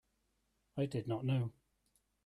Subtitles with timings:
[0.77, 1.51] I did not know.